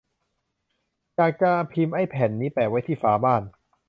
[1.15, 3.43] อยากจะพิมพ์ไอ้แผ่นนี้แปะไว้ที่ฝาบ้าน!